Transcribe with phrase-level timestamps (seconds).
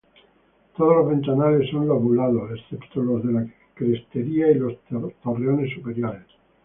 [0.75, 4.73] Todos los ventanales son lobulados, excepto los de la crestería y los
[5.21, 6.25] torreones superiores.